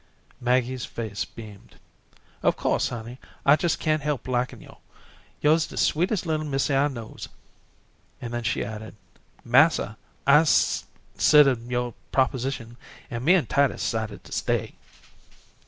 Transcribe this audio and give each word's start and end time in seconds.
Maggie's 0.39 0.83
face 0.83 1.25
beamed. 1.25 1.75
"Of 2.41 2.57
cou'se, 2.57 2.89
honey, 2.89 3.19
I 3.45 3.53
jes' 3.59 3.75
kan't 3.75 4.01
help 4.01 4.27
likin' 4.27 4.59
yo'. 4.59 4.79
Yo'se 5.41 5.67
de 5.67 5.77
sweetest 5.77 6.25
little 6.25 6.43
missy 6.47 6.73
I 6.73 6.87
knows," 6.87 7.29
and 8.19 8.33
then 8.33 8.41
she 8.41 8.65
added: 8.65 8.95
"Massa, 9.45 9.97
I'se 10.25 10.85
'sidered 11.19 11.69
yore 11.69 11.93
proposition, 12.11 12.77
an' 13.11 13.23
me 13.23 13.35
an' 13.35 13.45
Titus 13.45 13.83
'cided 13.83 14.23
to 14.23 14.31
stay." 14.31 14.73